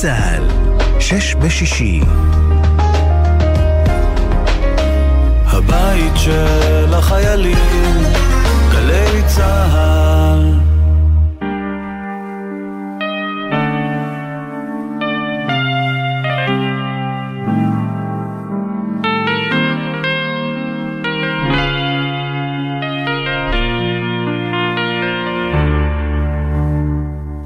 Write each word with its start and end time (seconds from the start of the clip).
צה"ל, 0.00 0.48
שש 1.00 1.34
בשישי. 1.34 2.00
הבית 5.46 6.12
של 6.16 6.94
החיילים, 6.94 7.58
גלי 8.72 9.22
צה"ל. 9.26 10.54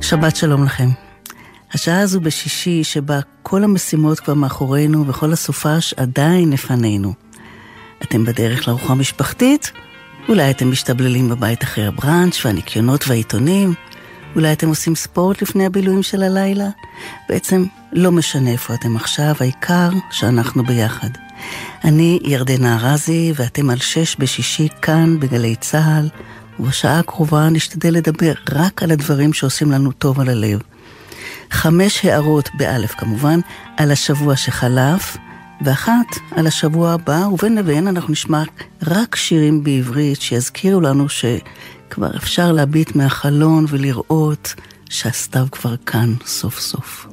שבת 0.00 0.36
שלום 0.36 0.64
לכם. 0.64 1.11
השעה 1.74 2.00
הזו 2.00 2.20
בשישי 2.20 2.84
שבה 2.84 3.20
כל 3.42 3.64
המשימות 3.64 4.20
כבר 4.20 4.34
מאחורינו 4.34 5.06
וכל 5.08 5.32
הסופש 5.32 5.94
עדיין 5.94 6.50
לפנינו. 6.50 7.12
אתם 8.02 8.24
בדרך 8.24 8.68
לארוחה 8.68 8.94
משפחתית? 8.94 9.72
אולי 10.28 10.50
אתם 10.50 10.70
משתבללים 10.70 11.28
בבית 11.28 11.62
אחרי 11.62 11.86
הבראנץ' 11.86 12.44
והניקיונות 12.44 13.04
והעיתונים? 13.08 13.74
אולי 14.36 14.52
אתם 14.52 14.68
עושים 14.68 14.94
ספורט 14.94 15.42
לפני 15.42 15.66
הבילויים 15.66 16.02
של 16.02 16.22
הלילה? 16.22 16.68
בעצם 17.28 17.64
לא 17.92 18.12
משנה 18.12 18.50
איפה 18.50 18.74
אתם 18.74 18.96
עכשיו, 18.96 19.34
העיקר 19.40 19.90
שאנחנו 20.10 20.64
ביחד. 20.64 21.10
אני 21.84 22.18
ירדנה 22.22 22.76
ארזי 22.76 23.32
ואתם 23.36 23.70
על 23.70 23.78
שש 23.78 24.16
בשישי 24.18 24.68
כאן 24.82 25.20
בגלי 25.20 25.56
צה"ל, 25.56 26.08
ובשעה 26.60 26.98
הקרובה 26.98 27.48
נשתדל 27.48 27.94
לדבר 27.94 28.32
רק 28.52 28.82
על 28.82 28.90
הדברים 28.90 29.32
שעושים 29.32 29.70
לנו 29.70 29.92
טוב 29.92 30.20
על 30.20 30.28
הלב. 30.28 30.60
חמש 31.52 32.04
הערות 32.04 32.48
באלף 32.54 32.94
כמובן, 32.94 33.40
על 33.76 33.90
השבוע 33.90 34.36
שחלף, 34.36 35.16
ואחת 35.64 36.16
על 36.30 36.46
השבוע 36.46 36.92
הבא, 36.92 37.26
ובין 37.32 37.54
לבין 37.54 37.88
אנחנו 37.88 38.12
נשמע 38.12 38.42
רק 38.86 39.16
שירים 39.16 39.64
בעברית 39.64 40.20
שיזכירו 40.20 40.80
לנו 40.80 41.06
שכבר 41.08 42.16
אפשר 42.16 42.52
להביט 42.52 42.96
מהחלון 42.96 43.64
ולראות 43.68 44.54
שהסתיו 44.90 45.46
כבר 45.52 45.76
כאן 45.76 46.14
סוף 46.26 46.60
סוף. 46.60 47.11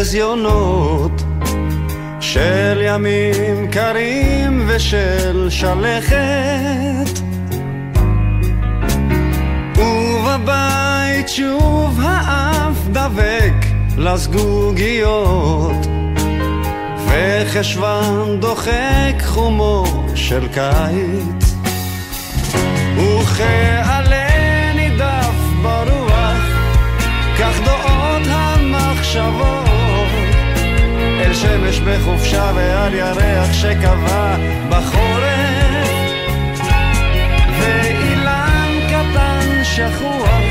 חזיונות 0.00 1.22
של 2.20 2.82
ימים 2.84 3.70
קרים 3.70 4.64
ושל 4.66 5.46
שלכת. 5.50 7.20
ובבית 9.76 11.28
שוב 11.28 12.00
האף 12.02 12.76
דבק 12.92 13.54
לזגוגיות 13.96 15.86
וחשוון 17.06 18.40
דוחק 18.40 19.22
חומו 19.24 19.84
של 20.14 20.48
קיץ. 20.48 21.54
וכעלה 22.96 24.26
נידף 24.74 25.36
ברוח, 25.62 26.44
כך 27.38 27.60
דועות 27.64 28.22
המחשבות 28.26 29.59
אל 31.40 31.48
שמש 31.48 31.80
בחופשה 31.80 32.52
ועל 32.54 32.94
ירח 32.94 33.52
שקבע 33.52 34.36
בחורף. 34.68 35.90
ואילן 37.60 38.70
קטן 38.88 39.64
שכוח 39.64 40.44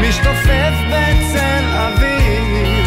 משתופף 0.00 0.74
בצל 0.88 1.64
אביב 1.74 2.86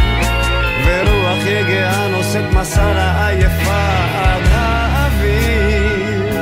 ורוח 0.86 1.46
יגעה 1.46 2.08
נושאת 2.08 2.54
מסע 2.54 2.94
לעייפה 2.94 3.96
עד 4.16 4.44
האביב 4.52 6.34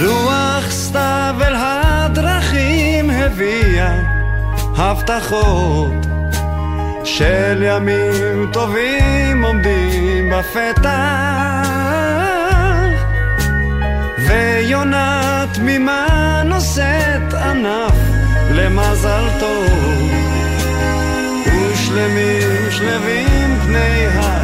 רוח 0.00 0.70
סתיו 0.70 1.36
אל 1.40 1.54
הדרכים 1.56 3.10
הביאה 3.10 4.00
הבטחות 4.76 6.07
של 7.18 7.62
ימים 7.62 8.50
טובים 8.52 9.44
עומדים 9.44 10.30
בפתח 10.30 10.88
ויונה 14.18 15.44
תמימה 15.52 16.42
נושאת 16.44 17.34
ענף 17.34 17.94
למזל 18.50 19.24
טוב 19.40 20.12
ושלמים 21.46 22.70
שלווים 22.70 23.58
פני 23.66 24.06
השמיים 24.06 24.37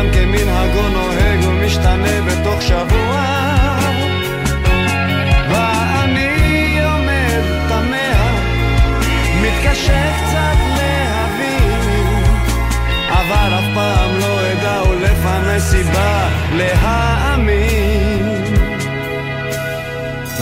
והעולם 0.00 0.12
כמנהגו 0.12 0.88
נוהג 0.88 1.44
ומשתנה 1.48 2.20
בתוך 2.26 2.62
שבוע. 2.62 3.24
ואני 5.50 6.80
עומד 6.84 7.42
תמה 7.68 8.38
מתקשה 9.42 10.12
קצת 10.16 10.58
להבין 10.76 12.24
אבל 13.08 13.54
אף 13.58 13.64
פעם 13.74 14.18
לא 14.20 14.40
אדע 14.52 14.82
ולפני 14.90 15.60
סיבה 15.60 16.28
להאמין. 16.56 18.44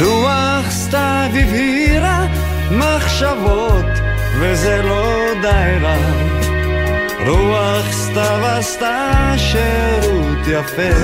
רוח 0.01 0.71
סתיו 0.71 1.31
הבהירה 1.35 2.27
מחשבות 2.71 3.87
וזה 4.41 4.83
לא 4.83 5.33
די 5.43 5.79
רע 5.83 6.18
רוח 7.27 7.93
סתיו 7.93 8.47
עשתה 8.47 9.35
שירות 9.37 10.47
יפה. 10.47 10.99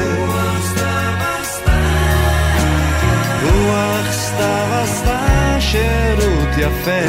רוח 3.42 4.12
סתיו 4.12 4.68
עשתה 4.82 5.56
שירות 5.60 6.48
יפה. 6.58 7.04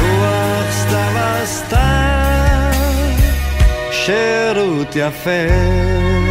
רוח 0.00 0.70
סתיו 0.70 1.18
עשתה 1.42 2.70
שירות 3.90 4.96
יפה 4.96 6.29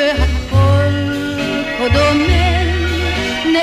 כי 0.00 0.06
הנה 3.44 3.60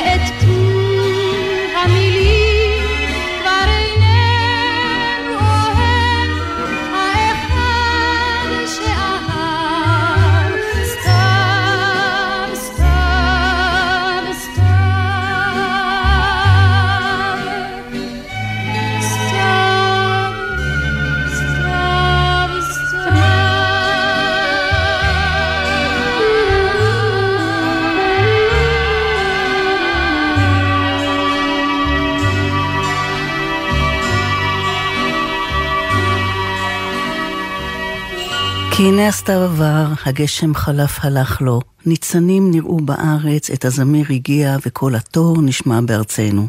הסתיו 39.08 39.42
עבר, 39.42 39.86
הגשם 40.06 40.56
חלף 40.56 41.00
הלך 41.02 41.42
לו, 41.42 41.62
ניצנים 41.86 42.52
נראו 42.52 42.78
בארץ, 42.78 43.50
את 43.50 43.66
הזמיר 43.66 44.06
הגיע 44.10 44.58
וקול 44.66 44.96
התור 44.96 45.42
נשמע 45.42 45.82
בארצנו. 45.82 46.48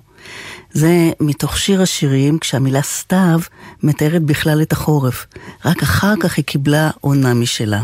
זה 0.72 1.10
מתוך 1.20 1.58
שיר 1.58 1.82
השירים, 1.82 2.38
כשהמילה 2.38 2.82
סתיו 2.82 3.40
מתארת 3.82 4.22
בכלל 4.22 4.62
את 4.62 4.72
החורף. 4.72 5.26
רק 5.64 5.82
אחר 5.82 6.14
כך 6.20 6.37
היא 6.37 6.44
קיבלה 6.44 6.90
עונה 7.00 7.34
משלה. 7.34 7.82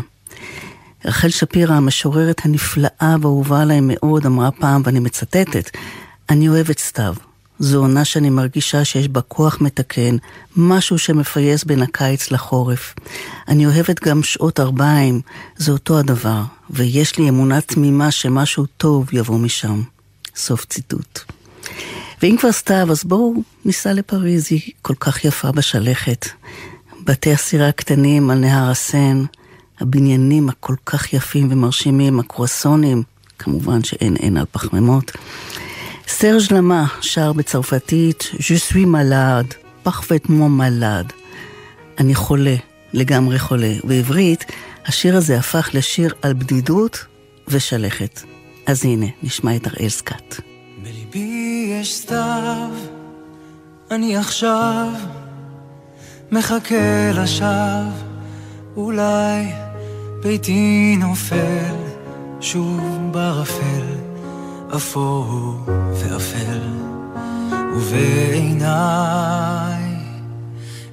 רחל 1.05 1.29
שפירא, 1.29 1.73
המשוררת 1.73 2.41
הנפלאה 2.45 3.15
והאהובה 3.21 3.61
עליי 3.61 3.79
מאוד, 3.81 4.25
אמרה 4.25 4.51
פעם, 4.51 4.81
ואני 4.85 4.99
מצטטת, 4.99 5.69
אני 6.29 6.49
אוהבת 6.49 6.79
סתיו. 6.79 7.15
זו 7.59 7.79
עונה 7.79 8.05
שאני 8.05 8.29
מרגישה 8.29 8.85
שיש 8.85 9.07
בה 9.07 9.21
כוח 9.21 9.61
מתקן, 9.61 10.17
משהו 10.57 10.97
שמפייס 10.97 11.63
בין 11.63 11.81
הקיץ 11.81 12.31
לחורף. 12.31 12.95
אני 13.47 13.65
אוהבת 13.65 14.03
גם 14.03 14.23
שעות 14.23 14.59
ארבעיים, 14.59 15.21
זה 15.57 15.71
אותו 15.71 15.99
הדבר, 15.99 16.41
ויש 16.69 17.17
לי 17.17 17.29
אמונה 17.29 17.61
תמימה 17.61 18.11
שמשהו 18.11 18.65
טוב 18.65 19.09
יבוא 19.13 19.39
משם. 19.39 19.81
סוף 20.35 20.65
ציטוט. 20.65 21.19
ואם 22.21 22.35
כבר 22.39 22.51
סתיו, 22.51 22.91
אז 22.91 23.03
בואו 23.03 23.33
ניסע 23.65 23.93
לפריז, 23.93 24.47
היא 24.49 24.71
כל 24.81 24.95
כך 24.99 25.25
יפה 25.25 25.51
בשלכת. 25.51 26.25
בתי 27.03 27.33
הסירה 27.33 27.67
הקטנים 27.67 28.29
על 28.29 28.37
נהר 28.37 28.71
הסן, 28.71 29.23
הבניינים 29.79 30.49
הכל 30.49 30.75
כך 30.85 31.13
יפים 31.13 31.47
ומרשימים, 31.51 32.19
הקרואסונים, 32.19 33.03
כמובן 33.39 33.83
שאין 33.83 34.15
אין 34.15 34.37
על 34.37 34.45
פחמימות. 34.51 35.11
סרג' 36.07 36.53
למה 36.53 36.85
שר 37.01 37.33
בצרפתית, 37.33 38.31
Je 38.33 38.71
suis 38.71 38.85
malade, 38.85 39.53
parfaitement 39.87 40.51
malade. 40.59 41.13
אני 41.99 42.15
חולה, 42.15 42.55
לגמרי 42.93 43.39
חולה. 43.39 43.73
בעברית, 43.83 44.45
השיר 44.85 45.17
הזה 45.17 45.37
הפך 45.37 45.69
לשיר 45.73 46.13
על 46.21 46.33
בדידות 46.33 47.05
ושלכת. 47.47 48.21
אז 48.65 48.85
הנה, 48.85 49.05
נשמע 49.23 49.55
את 49.55 49.67
אראל 49.67 49.89
סקאט. 49.89 50.35
בליבי 50.83 51.67
יש 51.81 51.95
סתיו, 51.95 52.69
אני 53.91 54.17
עכשיו 54.17 54.87
מחכה 56.31 57.11
לשווא, 57.13 57.91
אולי 58.75 59.45
ביתי 60.23 60.95
נופל 60.99 61.75
שוב 62.41 62.81
בערפל. 63.11 64.04
אפור 64.69 65.55
ואפל, 65.93 66.59
ובעיניי 67.75 68.65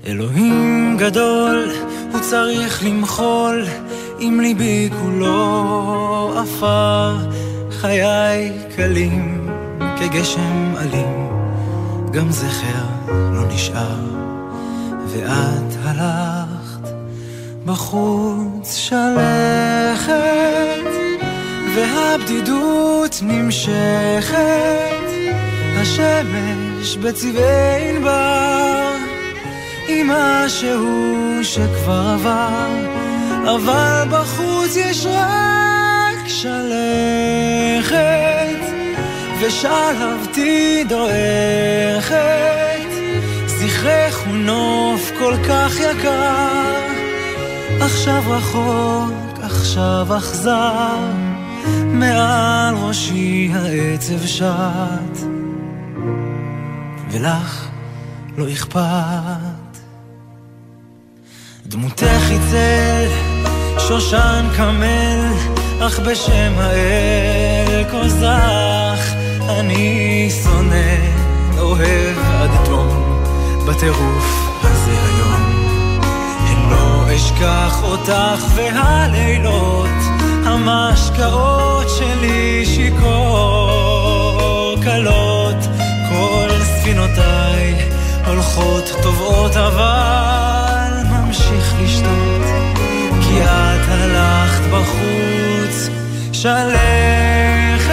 אלוהים 0.07 0.97
גדול, 0.99 1.73
הוא 2.12 2.21
צריך 2.21 2.85
למחול, 2.85 3.64
אם 4.21 4.38
ליבי 4.43 4.91
כולו 5.02 6.35
עפר, 6.37 7.17
חיי 7.71 8.52
קלים 8.76 9.49
כגשם 9.99 10.75
אלים, 10.81 11.29
גם 12.12 12.31
זכר 12.31 12.87
לא 13.09 13.43
נשאר, 13.55 14.00
ואת 15.07 15.76
הלכת 15.85 16.88
בחוץ 17.67 18.75
שלכת. 18.76 20.72
והבדידות 21.75 23.19
נמשכת, 23.23 24.37
השמש 25.76 26.97
בצבעי 26.97 27.91
ענבר, 27.91 28.97
עם 29.88 30.11
משהו 30.11 31.38
שכבר 31.43 32.14
עבר, 32.14 32.69
אבל 33.55 34.05
בחוץ 34.11 34.76
יש 34.76 35.07
רק 35.07 36.29
שלכת, 36.29 37.93
ושלהבתי 39.41 40.85
דועכת, 40.88 42.17
זכרך 43.47 44.19
הוא 44.26 44.37
נוף 44.37 45.11
כל 45.19 45.35
כך 45.49 45.73
יקר, 45.81 46.79
עכשיו 47.81 48.23
רחוק, 48.29 49.38
עכשיו 49.43 50.07
אכזר. 50.19 51.22
מעל 52.02 52.75
ראשי 52.75 53.50
העצב 53.54 54.26
שט, 54.26 55.26
ולך 57.11 57.68
לא 58.37 58.52
אכפת. 58.52 59.73
דמותך 61.66 62.28
היא 62.28 62.38
צל, 62.50 63.09
שושן 63.78 64.49
קמל, 64.56 65.32
אך 65.80 65.99
בשם 65.99 66.52
האל 66.56 67.85
כה 67.90 68.09
זך, 68.09 69.14
אני 69.49 70.30
שונא, 70.42 70.97
אוהב 71.59 72.18
עד 72.18 72.50
תום, 72.64 73.23
בטירוף 73.68 74.61
הזה 74.62 74.90
היום. 74.90 75.62
לא 76.71 77.16
אשכח 77.16 77.82
אותך 77.82 78.44
והלילות 78.54 80.12
המשקאות 80.44 81.87
שלי 81.88 82.66
שיכור 82.66 84.02
קלות, 84.82 85.56
כל 86.08 86.49
ספינותיי 86.62 87.90
הולכות 88.26 88.92
טובעות 89.02 89.56
אבל 89.56 90.90
ממשיך 91.11 91.75
לשתות, 91.82 92.42
כי 93.22 93.42
את 93.42 93.88
הלכת 93.88 94.61
בחוץ 94.70 95.88
שלכת, 96.32 97.92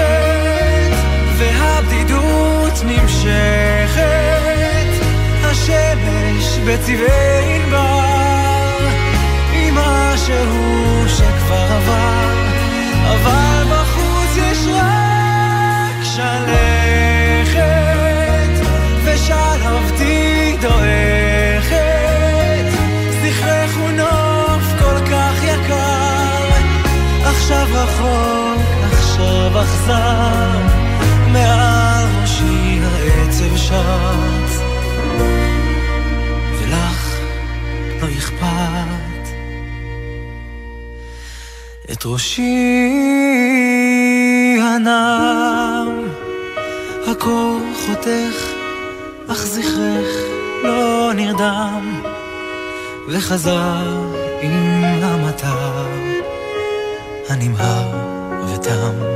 והבדידות 1.37 2.83
נמשכת, 2.85 3.99
השמש 5.43 6.57
בצבעי 6.67 7.55
ענבר, 7.55 8.77
עם 9.53 9.75
משהו 9.75 11.03
שכבר 11.07 11.67
עבר 11.71 12.38
אבל 13.13 13.63
בחוץ 13.71 14.31
יש 14.37 14.67
רק 14.67 16.03
שלכת, 16.03 17.59
ושלהבתי 19.03 20.55
דועכת. 20.61 21.79
זכרך 23.21 23.77
הוא 23.77 23.89
נוף 23.89 24.63
כל 24.79 24.99
כך 25.11 25.43
יקר, 25.43 26.49
עכשיו 27.25 27.67
החוק, 27.77 28.61
עכשיו 28.91 29.61
אכזר, 29.61 30.59
מעל 31.31 32.05
ראשי 32.21 32.79
העצב 32.83 33.57
שר. 33.57 34.48
את 41.99 42.05
ראשי 42.05 42.41
הנם, 44.61 45.87
הקור 47.11 47.59
חותך, 47.85 48.35
אך 49.27 49.45
זכרך 49.45 50.07
לא 50.63 51.11
נרדם, 51.15 52.01
וחזר 53.09 54.11
עם 54.41 54.83
המטר 55.03 55.85
הנמהר 57.29 57.89
ותם, 58.47 59.08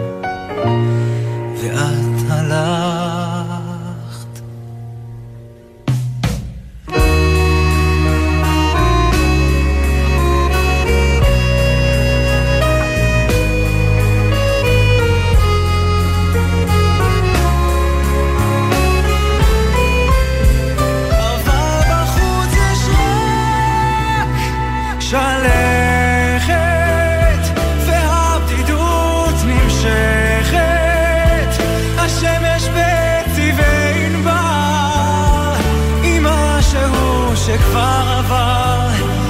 שכבר 37.45 38.15
עבר, 38.17 38.89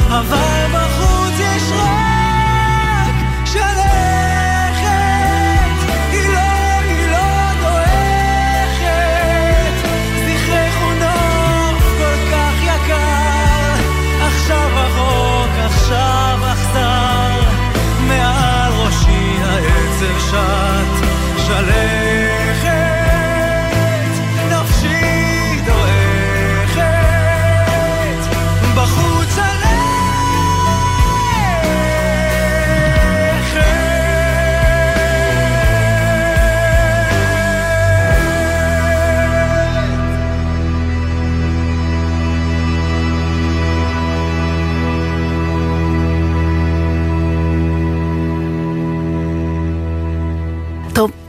אבל 0.10 0.83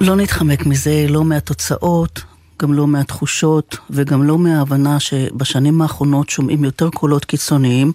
לא 0.04 0.16
נתחמק 0.16 0.66
מזה, 0.66 1.06
לא 1.08 1.24
מהתוצאות, 1.24 2.22
גם 2.62 2.72
לא 2.72 2.86
מהתחושות, 2.86 3.76
וגם 3.90 4.22
לא 4.22 4.38
מההבנה 4.38 5.00
שבשנים 5.00 5.82
האחרונות 5.82 6.30
שומעים 6.30 6.64
יותר 6.64 6.90
קולות 6.90 7.24
קיצוניים, 7.24 7.92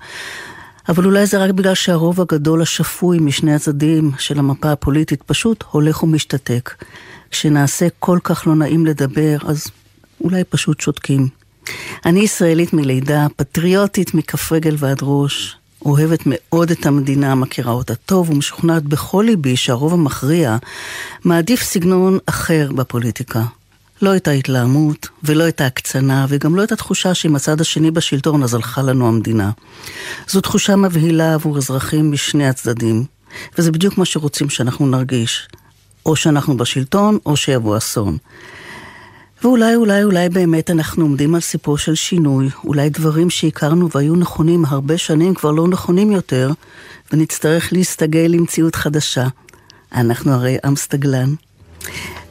אבל 0.90 1.06
אולי 1.06 1.26
זה 1.26 1.44
רק 1.44 1.52
בגלל 1.52 1.76
שהרוב 1.76 2.22
הגדול 2.22 2.62
השפוי 2.62 3.20
משני 3.20 3.54
הצדדים 3.56 4.12
של 4.18 4.40
המפה 4.40 4.72
הפוליטית 4.72 5.24
פשוט 5.24 5.64
הולך 5.72 6.04
ומשתתק. 6.04 6.84
כשנעשה 7.32 7.88
כל 8.00 8.20
כך 8.24 8.48
לא 8.48 8.56
נעים 8.56 8.86
לדבר, 8.86 9.38
אז 9.46 9.68
אולי 10.22 10.44
פשוט 10.44 10.82
שותקים. 10.82 11.28
אני 12.06 12.20
ישראלית 12.20 12.74
מלידה, 12.74 13.28
פטריוטית 13.36 14.14
מכף 14.14 14.52
רגל 14.52 14.76
ועד 14.78 15.00
ראש, 15.02 15.58
אוהבת 15.86 16.20
מאוד 16.26 16.72
את 16.72 16.86
המדינה, 16.86 17.36
מכירה 17.36 17.72
אותה 17.72 17.96
טוב 17.96 18.30
ומשוכנעת 18.30 18.84
בכל 18.84 19.24
ליבי 19.28 19.58
שהרוב 19.58 19.94
המכריע 19.94 20.58
מעדיף 21.26 21.64
סגנון 21.64 22.18
אחר 22.26 22.72
בפוליטיקה. 22.76 23.44
לא 24.02 24.16
את 24.16 24.28
ההתלהמות, 24.28 25.08
ולא 25.24 25.48
את 25.48 25.62
ההקצנה, 25.62 26.26
וגם 26.30 26.56
לא 26.56 26.64
את 26.64 26.72
התחושה 26.72 27.14
שעם 27.14 27.36
הצד 27.36 27.62
השני 27.62 27.92
בשלטון 27.92 28.44
אז 28.44 28.54
הלכה 28.54 28.82
לנו 28.82 29.08
המדינה. 29.08 29.52
זו 30.28 30.42
תחושה 30.42 30.76
מבהילה 30.76 31.34
עבור 31.34 31.58
אזרחים 31.58 32.12
משני 32.12 32.48
הצדדים, 32.48 33.06
וזה 33.58 33.72
בדיוק 33.72 33.98
מה 33.98 34.06
שרוצים 34.06 34.50
שאנחנו 34.50 34.88
נרגיש. 34.88 35.48
או 36.06 36.16
שאנחנו 36.16 36.58
בשלטון, 36.58 37.18
או 37.26 37.38
שיבוא 37.38 37.78
אסון. 37.78 38.18
ואולי, 39.44 39.76
אולי, 39.76 40.04
אולי 40.04 40.30
באמת 40.30 40.72
אנחנו 40.72 41.04
עומדים 41.04 41.36
על 41.36 41.42
סיפור 41.42 41.78
של 41.78 41.96
שינוי, 41.96 42.50
אולי 42.64 42.90
דברים 42.90 43.30
שהכרנו 43.30 43.90
והיו 43.96 44.16
נכונים 44.16 44.66
הרבה 44.66 44.98
שנים 44.98 45.34
כבר 45.34 45.52
לא 45.52 45.68
נכונים 45.68 46.12
יותר, 46.12 46.52
ונצטרך 47.14 47.74
להסתגל 47.74 48.28
למציאות 48.30 48.76
חדשה. 48.76 49.28
אנחנו 49.96 50.32
הרי 50.32 50.58
עם 50.66 50.76
סטגלן. 50.76 51.34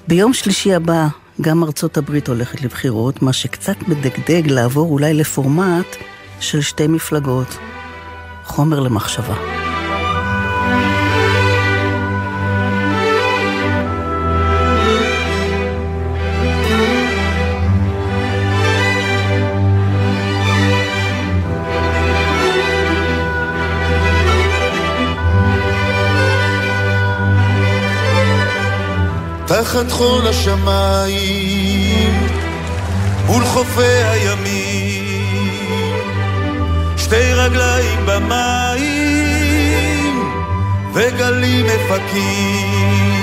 ביום 0.09 0.33
שלישי 0.33 0.75
הבא 0.75 1.09
גם 1.41 1.65
ארצות 1.65 1.97
הברית 1.97 2.29
הולכת 2.29 2.63
לבחירות, 2.63 3.23
מה 3.23 3.33
שקצת 3.33 3.77
מדגדג 3.89 4.43
לעבור 4.47 4.91
אולי 4.91 5.15
לפורמט 5.15 5.87
של 6.41 6.61
שתי 6.61 6.87
מפלגות. 6.87 7.59
חומר 8.45 8.81
למחשבה. 8.81 9.35
תחת 29.49 29.91
חול 29.91 30.27
השמיים, 30.27 32.13
מול 33.27 33.45
חופי 33.45 33.83
הימים, 33.83 35.15
שתי 36.97 37.33
רגליים 37.33 38.07
במים, 38.07 39.43
וגלים 40.95 41.67
מפקים. 41.67 43.18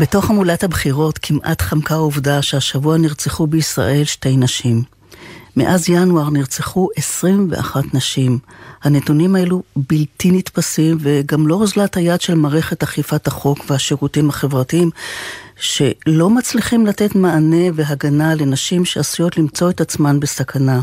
בתוך 0.00 0.30
המולת 0.30 0.64
הבחירות 0.64 1.18
כמעט 1.18 1.62
חמקה 1.62 1.94
העובדה 1.94 2.42
שהשבוע 2.42 2.96
נרצחו 2.96 3.46
בישראל 3.46 4.04
שתי 4.04 4.36
נשים. 4.36 4.82
מאז 5.56 5.88
ינואר 5.88 6.30
נרצחו 6.30 6.88
21 6.96 7.94
נשים. 7.94 8.38
הנתונים 8.82 9.36
האלו 9.36 9.62
בלתי 9.76 10.30
נתפסים 10.30 10.98
וגם 11.00 11.46
לא 11.46 11.54
אוזלת 11.54 11.96
היד 11.96 12.20
של 12.20 12.34
מערכת 12.34 12.82
אכיפת 12.82 13.26
החוק 13.26 13.58
והשירותים 13.70 14.28
החברתיים 14.28 14.90
שלא 15.56 16.30
מצליחים 16.30 16.86
לתת 16.86 17.14
מענה 17.14 17.66
והגנה 17.74 18.34
לנשים 18.34 18.84
שעשויות 18.84 19.36
למצוא 19.36 19.70
את 19.70 19.80
עצמן 19.80 20.20
בסכנה. 20.20 20.80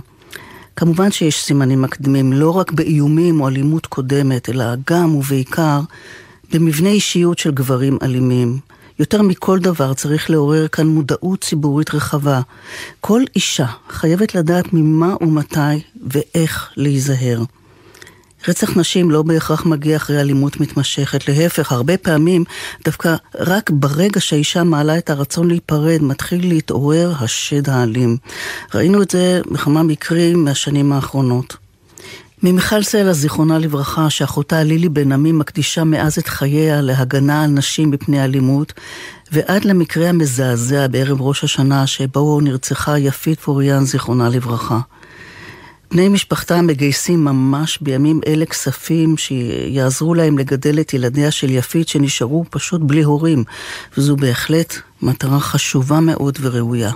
כמובן 0.75 1.12
שיש 1.12 1.43
סימנים 1.43 1.82
מקדימים 1.82 2.34
לא 2.34 2.58
רק 2.58 2.71
באיומים 2.71 3.41
או 3.41 3.47
אלימות 3.47 3.86
קודמת, 3.86 4.49
אלא 4.49 4.65
גם 4.89 5.15
ובעיקר 5.15 5.80
במבנה 6.53 6.89
אישיות 6.89 7.39
של 7.39 7.51
גברים 7.51 7.97
אלימים. 8.01 8.76
יותר 8.99 9.21
מכל 9.21 9.60
דבר 9.60 9.93
צריך 9.93 10.29
לעורר 10.29 10.67
כאן 10.67 10.88
מודעות 10.88 11.41
ציבורית 11.41 11.93
רחבה. 11.93 12.41
כל 13.01 13.21
אישה 13.36 13.65
חייבת 13.89 14.36
לדעת 14.36 14.65
ממה 14.73 15.15
ומתי 15.21 15.81
ואיך 16.07 16.69
להיזהר. 16.77 17.43
רצח 18.47 18.77
נשים 18.77 19.12
לא 19.12 19.21
בהכרח 19.21 19.65
מגיע 19.65 19.97
אחרי 19.97 20.21
אלימות 20.21 20.60
מתמשכת, 20.60 21.27
להפך, 21.27 21.71
הרבה 21.71 21.97
פעמים 21.97 22.43
דווקא 22.86 23.15
רק 23.39 23.69
ברגע 23.69 24.19
שהאישה 24.19 24.63
מעלה 24.63 24.97
את 24.97 25.10
הרצון 25.10 25.47
להיפרד, 25.47 26.01
מתחיל 26.01 26.47
להתעורר 26.47 27.13
השד 27.19 27.69
האלים. 27.69 28.17
ראינו 28.73 29.01
את 29.01 29.12
זה 29.12 29.41
בכמה 29.51 29.83
מקרים 29.83 30.45
מהשנים 30.45 30.93
האחרונות. 30.93 31.66
ממיכל 32.43 32.84
סלע, 32.84 33.13
זיכרונה 33.13 33.60
לברכה, 33.60 34.10
שאחותה 34.10 34.63
לילי 34.63 34.89
בן 34.89 35.12
עמי 35.12 35.32
מקדישה 35.32 35.84
מאז 35.84 36.17
את 36.17 36.28
חייה 36.28 36.82
להגנה 36.82 37.43
על 37.43 37.50
נשים 37.50 37.91
מפני 37.91 38.23
אלימות, 38.23 38.73
ועד 39.32 39.65
למקרה 39.65 40.10
המזעזע 40.10 40.88
בערב 40.88 41.21
ראש 41.21 41.43
השנה 41.43 41.88
שבו 41.88 42.39
נרצחה 42.41 43.00
יפית 43.00 43.39
פוריאן, 43.39 43.86
זיכרונה 43.86 44.30
לברכה. 44.30 44.80
בני 45.91 46.10
משפחתה 46.10 46.62
מגייסים 46.62 47.26
ממש 47.26 47.78
בימים 47.82 48.19
אלה 48.28 48.45
כספים 48.45 49.17
שיעזרו 49.17 50.13
להם 50.13 50.38
לגדל 50.38 50.80
את 50.80 50.93
ילדיה 50.93 51.32
של 51.32 51.50
יפית 51.50 51.88
שנשארו 51.88 52.45
פשוט 52.50 52.82
בלי 52.84 53.04
הורים, 53.04 53.43
וזו 53.97 54.15
בהחלט 54.15 54.76
מטרה 55.02 55.39
חשובה 55.39 56.00
מאוד 56.00 56.38
וראויה. 56.41 56.91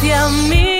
hacia 0.00 0.28
mí. 0.48 0.79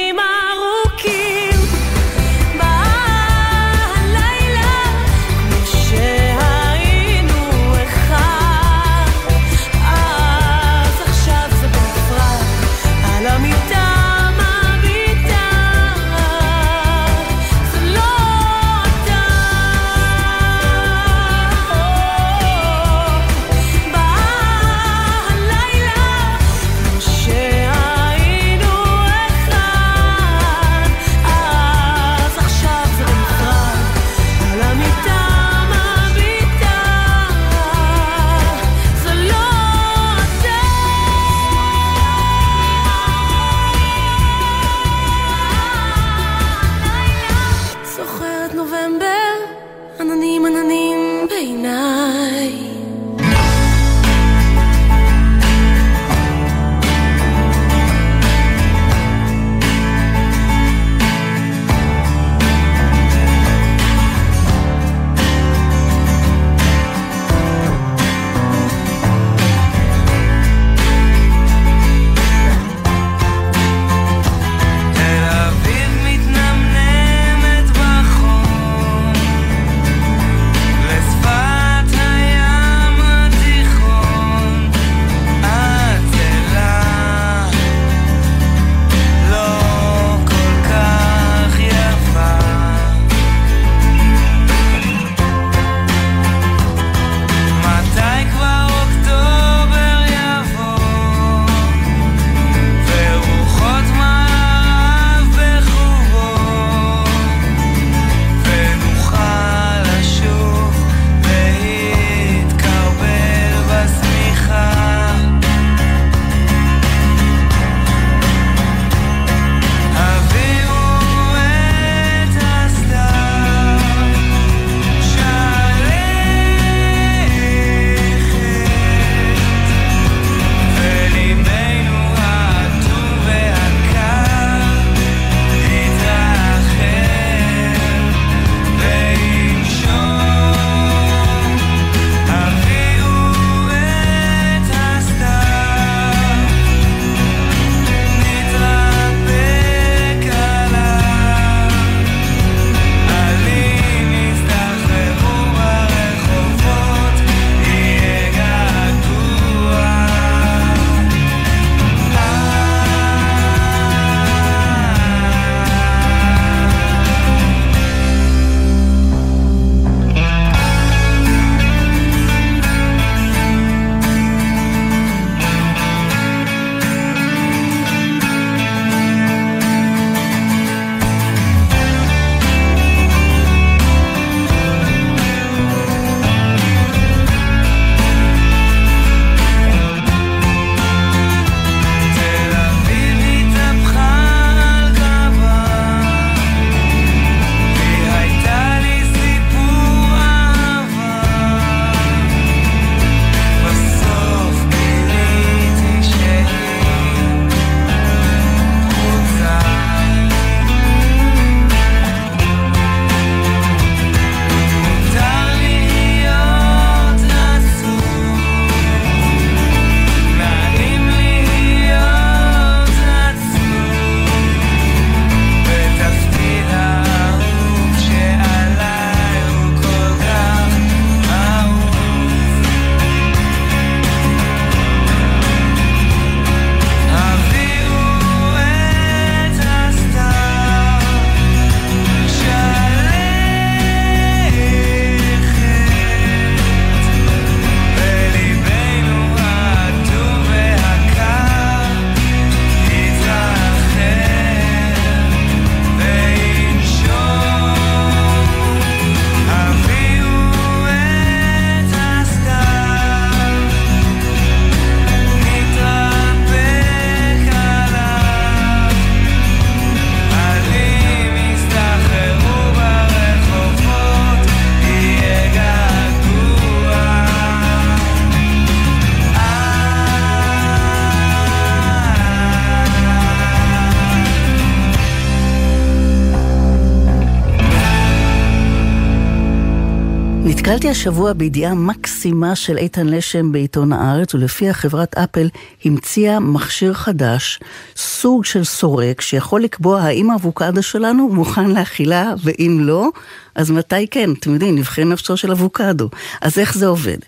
השבוע 291.00 291.32
בידיעה 291.32 291.74
מקסימה 291.74 292.56
של 292.56 292.78
איתן 292.78 293.06
לשם 293.06 293.52
בעיתון 293.52 293.92
הארץ, 293.92 294.34
ולפיה 294.34 294.72
חברת 294.72 295.18
אפל 295.18 295.48
המציאה 295.84 296.40
מכשיר 296.40 296.94
חדש, 296.94 297.60
סוג 297.96 298.44
של 298.44 298.64
סורק, 298.64 299.20
שיכול 299.20 299.62
לקבוע 299.62 300.00
האם 300.00 300.30
האבוקדו 300.30 300.82
שלנו 300.82 301.28
מוכן 301.28 301.70
לאכילה, 301.70 302.34
ואם 302.44 302.78
לא, 302.80 303.08
אז 303.54 303.70
מתי 303.70 304.06
כן? 304.10 304.30
אתם 304.32 304.54
יודעים, 304.54 304.74
נבחן 304.74 305.02
נפשו 305.02 305.36
של 305.36 305.50
אבוקדו. 305.50 306.08
אז 306.40 306.58
איך 306.58 306.74
זה 306.74 306.86
עובד? 306.86 307.18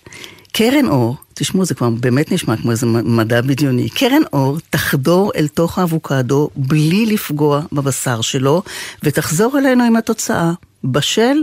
קרן 0.53 0.89
אור, 0.89 1.17
תשמעו, 1.35 1.65
זה 1.65 1.75
כבר 1.75 1.91
באמת 1.91 2.33
נשמע 2.33 2.57
כמו 2.57 2.71
איזה 2.71 2.87
מדע 2.87 3.41
בדיוני. 3.41 3.89
קרן 3.89 4.23
אור 4.33 4.59
תחדור 4.71 5.33
אל 5.37 5.49
תוך 5.49 5.79
האבוקדו 5.79 6.51
בלי 6.57 7.07
לפגוע 7.07 7.63
בבשר 7.73 8.21
שלו, 8.21 8.63
ותחזור 9.03 9.59
אלינו 9.59 9.85
עם 9.85 9.97
התוצאה. 9.97 10.53
בשל 10.85 11.43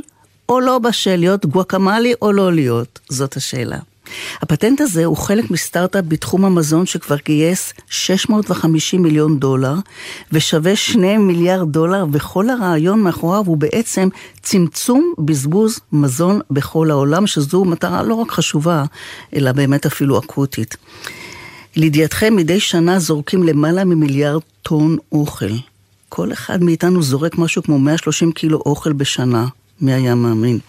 או 0.49 0.59
לא 0.59 0.79
בשל, 0.79 1.15
להיות 1.15 1.45
גואקמלי 1.45 2.13
או 2.21 2.31
לא 2.31 2.53
להיות? 2.53 2.99
זאת 3.09 3.37
השאלה. 3.37 3.77
הפטנט 4.41 4.81
הזה 4.81 5.05
הוא 5.05 5.17
חלק 5.17 5.51
מסטארט-אפ 5.51 6.05
בתחום 6.07 6.45
המזון 6.45 6.85
שכבר 6.85 7.15
גייס 7.25 7.73
650 7.89 9.01
מיליון 9.03 9.39
דולר 9.39 9.73
ושווה 10.31 10.75
2 10.75 11.27
מיליארד 11.27 11.71
דולר 11.71 12.05
וכל 12.11 12.49
הרעיון 12.49 13.01
מאחוריו 13.01 13.43
הוא 13.45 13.57
בעצם 13.57 14.09
צמצום 14.41 15.13
בזבוז 15.19 15.79
מזון 15.91 16.39
בכל 16.51 16.91
העולם 16.91 17.27
שזו 17.27 17.65
מטרה 17.65 18.03
לא 18.03 18.13
רק 18.13 18.31
חשובה 18.31 18.83
אלא 19.35 19.51
באמת 19.51 19.85
אפילו 19.85 20.19
אקוטית. 20.19 20.77
לידיעתכם 21.75 22.35
מדי 22.35 22.59
שנה 22.59 22.99
זורקים 22.99 23.43
למעלה 23.43 23.83
ממיליארד 23.83 24.41
טון 24.61 24.97
אוכל. 25.11 25.51
כל 26.09 26.33
אחד 26.33 26.63
מאיתנו 26.63 27.03
זורק 27.03 27.37
משהו 27.37 27.63
כמו 27.63 27.79
130 27.79 28.31
קילו 28.31 28.57
אוכל 28.65 28.93
בשנה. 28.93 29.47
מי 29.81 29.93
היה 29.93 30.15
מאמין? 30.15 30.59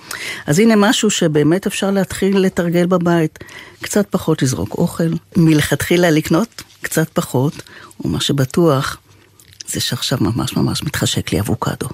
אז 0.46 0.58
הנה 0.58 0.76
משהו 0.76 1.10
שבאמת 1.10 1.66
אפשר 1.66 1.90
להתחיל 1.90 2.38
לתרגל 2.38 2.86
בבית. 2.86 3.38
קצת 3.82 4.06
פחות 4.10 4.42
לזרוק 4.42 4.74
אוכל, 4.74 5.08
מלכתחילה 5.36 6.10
לקנות 6.10 6.62
קצת 6.82 7.08
פחות, 7.08 7.62
ומה 8.04 8.20
שבטוח 8.20 8.96
זה 9.66 9.80
שעכשיו 9.80 10.18
ממש 10.20 10.56
ממש 10.56 10.82
מתחשק 10.82 11.32
לי 11.32 11.40
אבוקדו. 11.40 11.88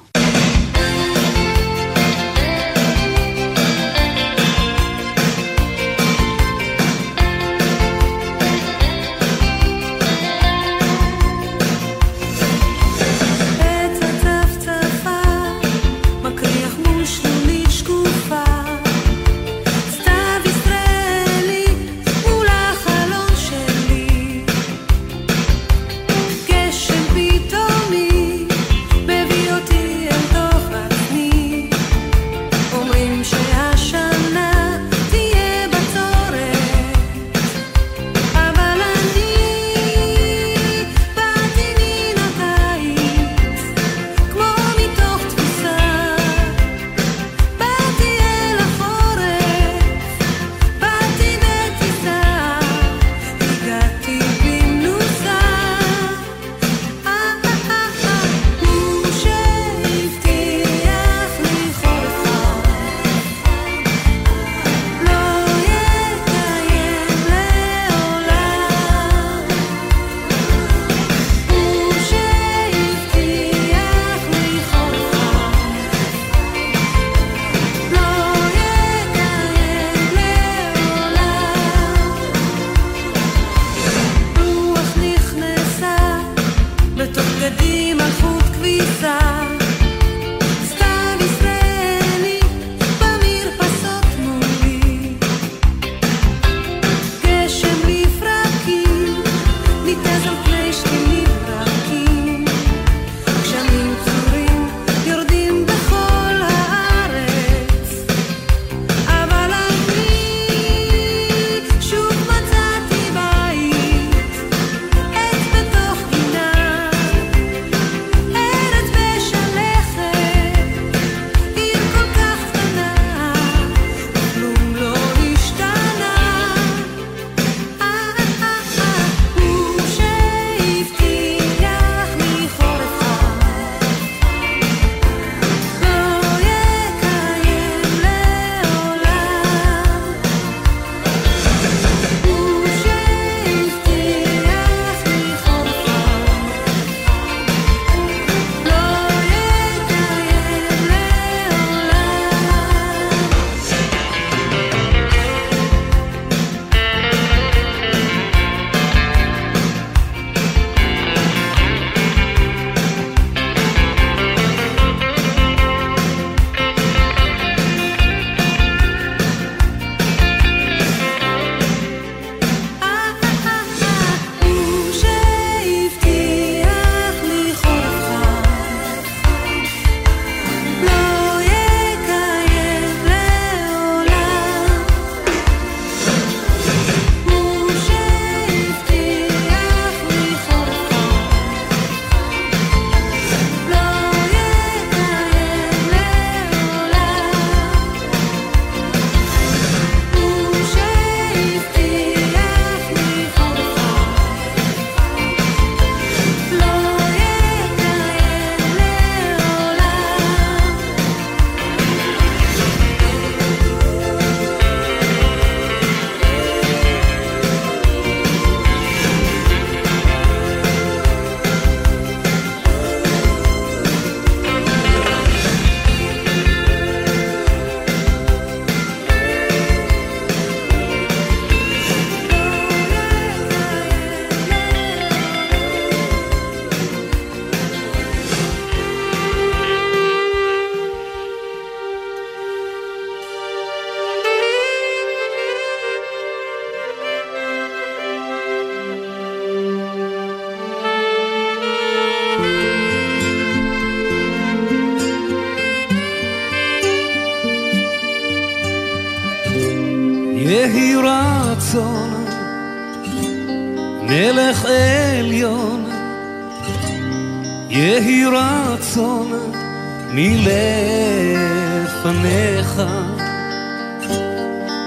מלפניך, 272.76 274.10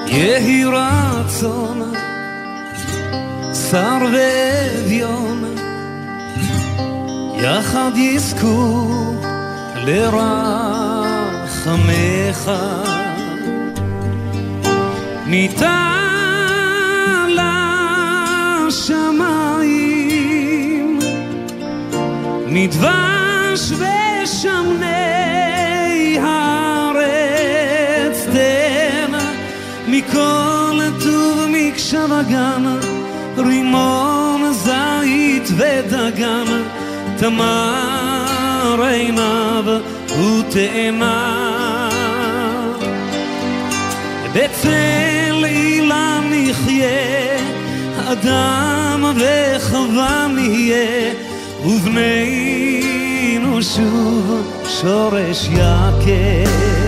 יהי 0.07 0.65
רצון, 0.65 1.93
שר 3.71 3.97
ואביון, 4.13 5.55
יחד 7.37 7.91
יזכו 7.95 8.87
לרחמך. 9.75 10.91
ניתן 15.25 16.09
לשמיים 18.67 19.79
מדבש 22.47 23.71
ושמני 23.71 23.98
מקשב 31.89 32.13
הגן 32.13 32.63
רימון 33.37 34.53
זית 34.53 35.49
ודגן 35.57 36.45
תמר 37.17 38.83
עיניו 38.83 39.63
ותאנה 40.07 41.89
בצל 44.33 45.45
אילן 45.45 46.31
נחיה, 46.31 47.37
אדם 48.11 49.05
וחווה 49.15 50.27
נהיה, 50.27 51.13
ובנינו 51.65 53.63
שוב 53.63 54.53
שורש 54.81 55.49
יקר. 55.51 56.78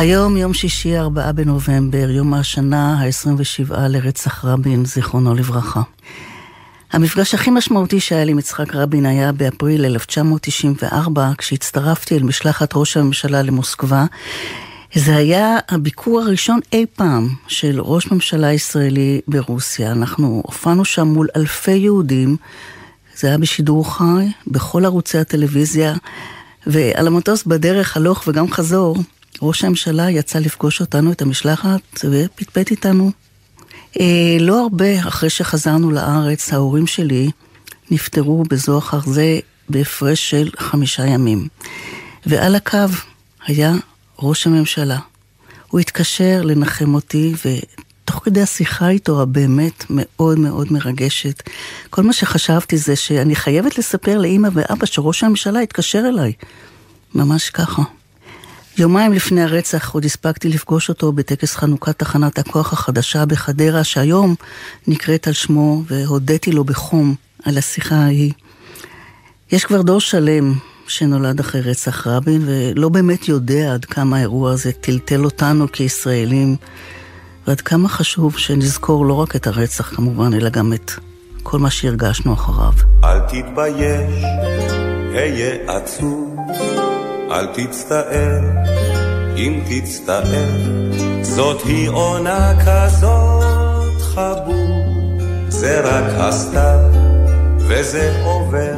היום 0.00 0.36
יום 0.36 0.54
שישי, 0.54 0.98
4 0.98 1.32
בנובמבר, 1.32 2.10
יום 2.10 2.34
השנה 2.34 3.00
ה-27 3.00 3.74
לרצח 3.88 4.44
רבין, 4.44 4.84
זיכרונו 4.84 5.34
לברכה. 5.34 5.82
המפגש 6.92 7.34
הכי 7.34 7.50
משמעותי 7.50 8.00
שהיה 8.00 8.24
לי 8.24 8.32
עם 8.32 8.38
יצחק 8.38 8.74
רבין 8.74 9.06
היה 9.06 9.32
באפריל 9.32 9.84
1994, 9.84 11.30
כשהצטרפתי 11.38 12.16
אל 12.16 12.22
משלחת 12.22 12.70
ראש 12.74 12.96
הממשלה 12.96 13.42
למוסקבה. 13.42 14.04
זה 14.94 15.16
היה 15.16 15.58
הביקור 15.68 16.20
הראשון 16.20 16.60
אי 16.72 16.86
פעם 16.96 17.28
של 17.48 17.80
ראש 17.80 18.10
ממשלה 18.10 18.52
ישראלי 18.52 19.20
ברוסיה. 19.28 19.92
אנחנו 19.92 20.42
הופענו 20.46 20.84
שם 20.84 21.06
מול 21.06 21.28
אלפי 21.36 21.76
יהודים, 21.76 22.36
זה 23.16 23.28
היה 23.28 23.38
בשידור 23.38 23.96
חי, 23.96 24.26
בכל 24.46 24.84
ערוצי 24.84 25.18
הטלוויזיה, 25.18 25.94
ועל 26.66 27.06
המטוס 27.06 27.44
בדרך 27.44 27.96
הלוך 27.96 28.24
וגם 28.26 28.50
חזור, 28.50 28.96
ראש 29.42 29.64
הממשלה 29.64 30.10
יצא 30.10 30.38
לפגוש 30.38 30.80
אותנו, 30.80 31.12
את 31.12 31.22
המשלחת, 31.22 32.04
ופטפט 32.10 32.70
איתנו. 32.70 33.10
אה, 34.00 34.36
לא 34.40 34.62
הרבה 34.62 35.00
אחרי 35.08 35.30
שחזרנו 35.30 35.90
לארץ, 35.90 36.52
ההורים 36.52 36.86
שלי 36.86 37.30
נפטרו 37.90 38.44
בזו 38.50 38.78
אחר 38.78 39.00
זה 39.00 39.38
בהפרש 39.68 40.30
של 40.30 40.50
חמישה 40.58 41.06
ימים. 41.06 41.48
ועל 42.26 42.54
הקו 42.54 42.78
היה 43.46 43.72
ראש 44.18 44.46
הממשלה. 44.46 44.98
הוא 45.68 45.80
התקשר 45.80 46.42
לנחם 46.44 46.94
אותי, 46.94 47.34
תוך 48.04 48.20
כדי 48.24 48.42
השיחה 48.42 48.88
איתו, 48.88 49.22
הבאמת 49.22 49.84
מאוד 49.90 50.38
מאוד 50.38 50.72
מרגשת, 50.72 51.42
כל 51.90 52.02
מה 52.02 52.12
שחשבתי 52.12 52.76
זה 52.76 52.96
שאני 52.96 53.34
חייבת 53.34 53.78
לספר 53.78 54.18
לאימא 54.18 54.48
ואבא 54.52 54.86
שראש 54.86 55.24
הממשלה 55.24 55.60
התקשר 55.60 56.02
אליי. 56.08 56.32
ממש 57.14 57.50
ככה. 57.50 57.82
יומיים 58.80 59.12
לפני 59.12 59.42
הרצח 59.42 59.90
עוד 59.90 60.04
הספקתי 60.04 60.48
לפגוש 60.48 60.88
אותו 60.88 61.12
בטקס 61.12 61.56
חנוכת 61.56 61.98
תחנת 61.98 62.38
הכוח 62.38 62.72
החדשה 62.72 63.26
בחדרה, 63.26 63.84
שהיום 63.84 64.34
נקראת 64.86 65.26
על 65.26 65.32
שמו, 65.32 65.82
והודיתי 65.86 66.52
לו 66.52 66.64
בחום 66.64 67.14
על 67.44 67.58
השיחה 67.58 67.94
ההיא. 67.94 68.32
יש 69.52 69.64
כבר 69.64 69.82
דור 69.82 70.00
שלם 70.00 70.54
שנולד 70.86 71.40
אחרי 71.40 71.60
רצח 71.60 72.06
רבין, 72.06 72.42
ולא 72.46 72.88
באמת 72.88 73.28
יודע 73.28 73.74
עד 73.74 73.84
כמה 73.84 74.16
האירוע 74.16 74.52
הזה 74.52 74.72
טלטל 74.72 75.24
אותנו 75.24 75.72
כישראלים, 75.72 76.56
ועד 77.46 77.60
כמה 77.60 77.88
חשוב 77.88 78.38
שנזכור 78.38 79.06
לא 79.06 79.14
רק 79.14 79.36
את 79.36 79.46
הרצח 79.46 79.94
כמובן, 79.96 80.34
אלא 80.34 80.48
גם 80.48 80.72
את 80.72 80.90
כל 81.42 81.58
מה 81.58 81.70
שהרגשנו 81.70 82.34
אחריו. 82.34 82.72
אל 83.04 83.20
תתבייש, 83.20 84.24
היה 85.14 85.76
עצוב, 85.76 86.36
אל 87.30 87.46
תצטער, 87.46 88.40
אם 89.36 89.60
תצטער, 89.68 90.48
זאת 91.22 91.62
היא 91.62 91.88
עונה 91.88 92.52
כזאת 92.66 94.00
חבוב, 94.00 95.20
זה 95.48 95.80
רק 95.80 96.04
הסתיו, 96.16 96.78
וזה 97.58 98.22
עובר. 98.24 98.74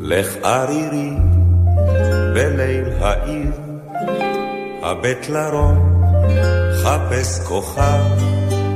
לך 0.00 0.36
ערירי 0.42 1.10
בליל 2.34 2.84
העיר, 3.00 3.52
הבט 4.82 5.28
לרום, 5.28 6.02
חפש 6.82 7.40
כוכב, 7.48 8.02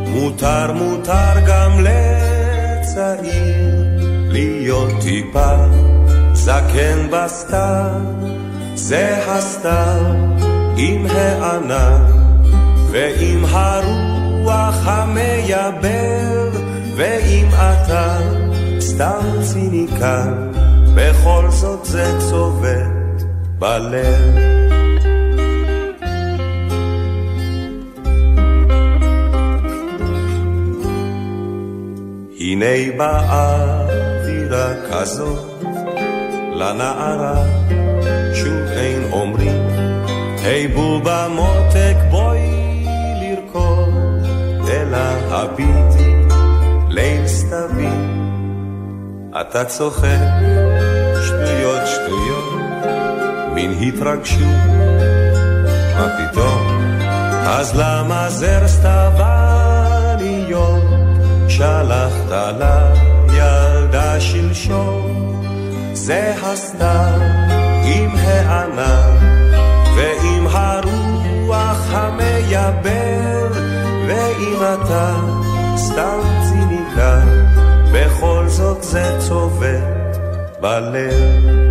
מותר 0.06 0.72
מותר 0.72 1.32
גם 1.46 1.84
לצעיר 1.84 3.64
להיות 4.28 4.90
טיפה 5.02 5.83
זקן 6.44 7.10
בסתיו, 7.10 8.00
זה 8.74 9.24
הסתיו 9.26 10.02
עם 10.76 11.06
הענן 11.10 12.04
ועם 12.90 13.44
הרוח 13.44 14.86
המייבר, 14.86 16.50
ואם 16.96 17.48
אתה 17.48 18.18
סתם 18.80 19.26
ציניקן 19.52 20.50
בכל 20.94 21.46
זאת 21.50 21.84
זה 21.84 22.18
צובט 22.30 23.22
בלב. 23.58 24.36
הנה 32.40 32.96
באווירה 32.96 34.72
כזאת, 34.90 35.53
לנערה 36.54 37.34
שוב 38.34 38.66
אין 38.70 39.12
אומרים, 39.12 39.66
היי 40.44 40.68
בובה 40.68 41.28
מותק 41.30 41.96
בואי 42.10 42.86
לרקוד, 43.20 43.94
אלא 44.68 44.98
הביטי 45.30 46.14
ליל 46.88 47.26
סתווים. 47.26 48.20
אתה 49.40 49.64
צוחק 49.64 50.28
שטויות 51.26 51.82
שטויות, 51.86 52.54
מין 53.54 53.74
התרגשות, 53.82 54.68
מה 55.96 56.08
פתאום? 56.18 56.80
אז 57.46 57.74
למה 57.76 58.30
זר 58.30 58.68
סתיו 58.68 59.12
שלחת 61.48 62.54
לילדה 63.28 64.20
שלשום? 64.20 65.13
זה 65.94 66.34
הסתיו 66.42 67.20
עם 67.84 68.10
הענן 68.16 69.16
ועם 69.96 70.46
הרוח 70.46 71.86
המייבר, 71.90 73.48
ואם 74.08 74.56
אתה 74.56 75.14
סתם 75.76 76.20
ציניקן, 76.48 77.44
בכל 77.92 78.44
זאת 78.48 78.82
זה 78.82 79.18
צובט 79.28 80.18
בלב. 80.60 81.64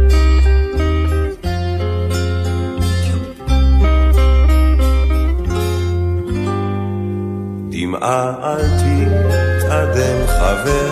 אל 8.03 8.61
תתאדם 9.59 10.27
חבר, 10.27 10.89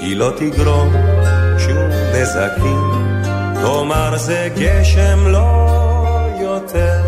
היא 0.00 0.16
לא 0.16 0.32
תגרום 0.36 0.92
נזקים, 2.14 2.90
תאמר 3.62 4.16
זה 4.16 4.48
גשם 4.56 5.26
לא 5.26 5.68
יותר, 6.40 7.02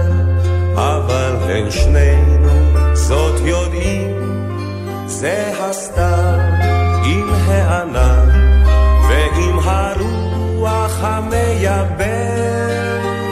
אבל 0.74 1.36
הן 1.42 1.70
שנינו 1.70 2.48
זאת 2.92 3.40
יודעים, 3.44 4.14
זה 5.06 5.52
הסתיו 5.60 6.38
עם 7.04 7.34
הענן 7.46 8.28
ועם 9.08 9.58
הרוח 9.64 10.98
המייבר, 11.00 12.04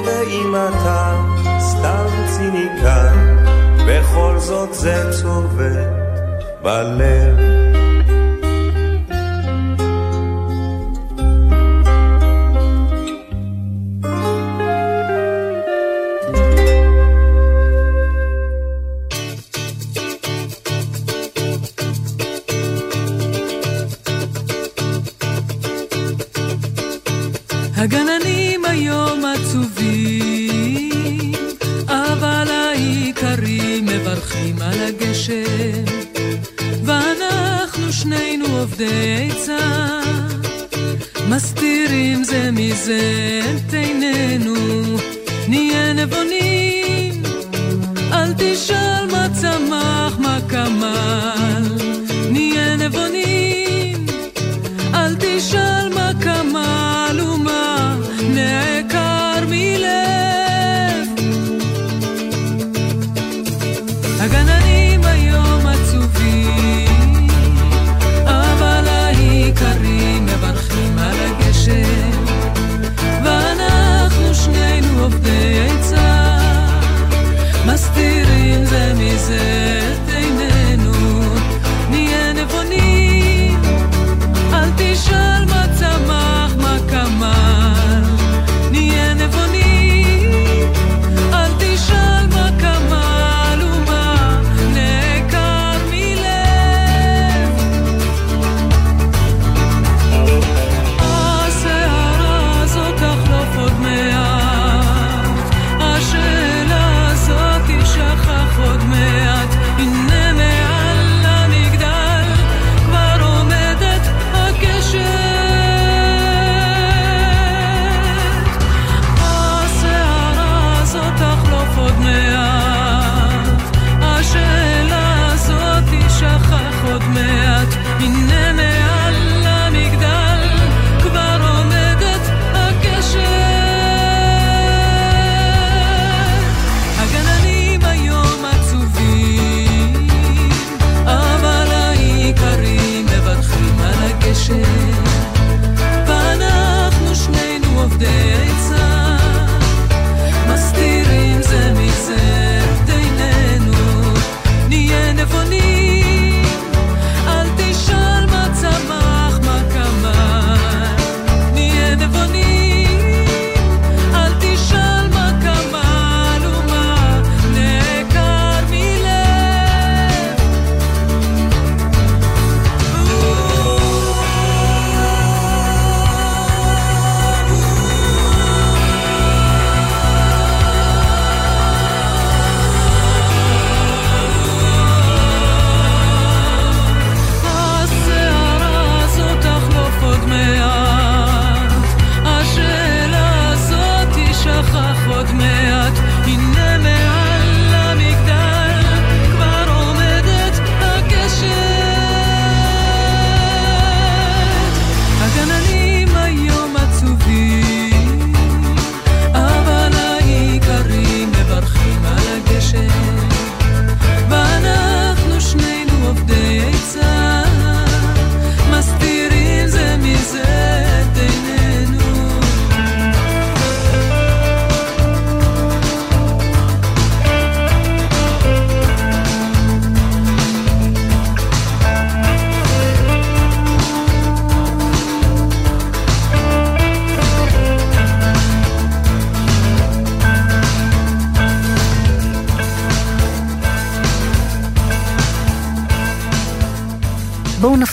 ואם 0.06 0.54
אתה 0.54 1.16
סתם 1.58 2.06
ציניקן. 2.26 3.32
בכל 3.86 4.38
זאת 4.38 4.74
זה 4.74 5.10
צובט 5.10 5.88
בלב. 6.62 7.71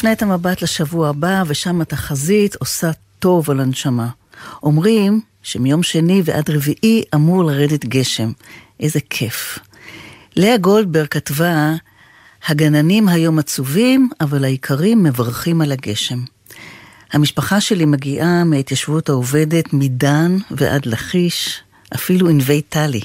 נפנה 0.10 0.18
את 0.18 0.22
המבט 0.22 0.62
לשבוע 0.62 1.10
הבא, 1.10 1.43
ושם 1.47 1.82
התחזית 1.82 2.55
עושה 2.55 2.91
טוב 3.20 3.51
על 3.51 3.60
הנשמה. 3.60 4.10
אומרים 4.64 5.22
שמיום 5.43 5.84
שני 5.84 6.22
ועד 6.26 6.49
רביעי 6.49 7.03
אמור 7.16 7.43
לרדת 7.43 7.86
גשם. 7.86 8.32
איזה 8.80 8.99
כיף. 9.10 9.60
לאה 10.36 10.57
גולדברג 10.57 11.07
כתבה, 11.07 11.74
הגננים 12.47 13.10
היום 13.10 13.39
עצובים, 13.39 14.10
אבל 14.22 14.43
האיכרים 14.43 15.03
מברכים 15.03 15.62
על 15.62 15.72
הגשם. 15.72 16.20
המשפחה 17.14 17.62
שלי 17.62 17.86
מגיעה 17.86 18.43
מההתיישבות 18.43 19.10
העובדת 19.10 19.74
מדן 19.74 20.38
ועד 20.51 20.86
לכיש, 20.86 21.62
אפילו 21.95 22.30
ענבי 22.30 22.62
טלי. 22.62 23.01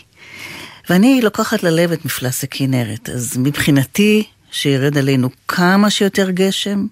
ואני 0.91 1.21
לוקחת 1.23 1.63
ללב 1.63 1.93
את 1.93 2.05
מפלס 2.05 2.45
הכנרת, 2.45 3.09
אז 3.09 3.37
מבחינתי, 3.37 4.25
שירד 4.55 4.99
עלינו 4.99 5.29
כמה 5.49 5.91
שיותר 5.91 6.31
גשם, 6.31 6.87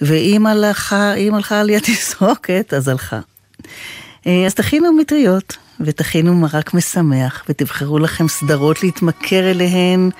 ואם 0.00 0.46
הלכה, 0.46 1.14
אם 1.14 1.34
הלכה 1.34 1.60
עליית 1.60 1.84
תסרוקת, 1.84 2.72
אז 2.76 2.88
הלכה. 2.88 3.20
אה, 4.26 4.46
אז 4.46 4.54
תכינו 4.54 4.92
מטריות, 4.92 5.56
ותכינו 5.80 6.34
מרק 6.34 6.74
משמח, 6.74 7.44
ותבחרו 7.48 7.98
לכם 7.98 8.28
סדרות 8.28 8.82
להתמכר 8.82 9.50
אליהן 9.50 10.10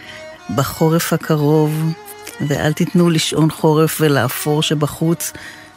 בחורף 0.54 1.12
הקרוב, 1.12 1.92
ואל 2.40 2.72
תיתנו 2.72 3.10
לשעון 3.10 3.50
חורף 3.50 4.00
ולאפור 4.00 4.62
שבחוץ 4.62 5.32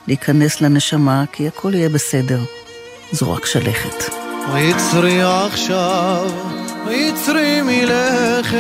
להיכנס 0.08 0.62
לנשמה, 0.62 1.24
כי 1.32 1.48
הכל 1.48 1.74
יהיה 1.74 1.90
בסדר. 1.90 2.40
זו 3.12 3.34
רק 3.34 3.46
שלכת. 3.46 4.14
יצרי 4.58 5.22
עכשיו, 5.22 6.32
יצרי 6.92 7.62
מלכת. 7.62 8.54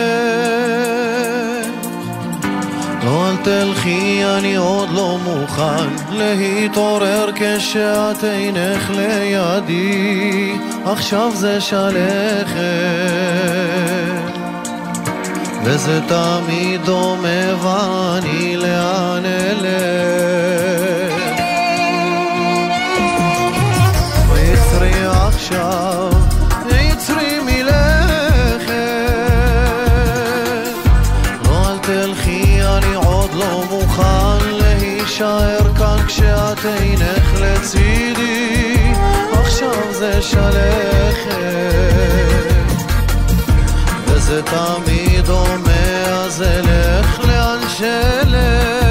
לא 3.06 3.30
אל 3.30 3.36
תלכי, 3.44 4.24
אני 4.38 4.56
עוד 4.56 4.90
לא 4.90 5.18
מוכן 5.24 5.90
להתעורר 6.12 7.30
כשאת 7.36 8.24
אינך 8.24 8.90
לידי, 8.90 10.56
עכשיו 10.86 11.32
זה 11.36 11.62
שלכת. 11.62 12.54
וזה 15.64 16.00
תמיד 16.08 16.82
דומה 16.86 17.64
ואני 17.64 18.58
לאן 18.58 19.26
אלך. 19.26 20.33
להישאר 35.14 35.74
כאן 35.78 36.08
כשאת 36.08 36.66
אינך 36.66 37.42
לצידי, 37.42 38.94
עכשיו 39.34 39.94
זה 39.94 40.22
שלכת. 40.22 41.34
וזה 44.08 44.42
תמיד 44.44 45.26
דומה, 45.26 46.06
אז 46.06 46.42
אלך 46.42 47.20
לאן 47.20 47.60
שלך. 47.78 48.83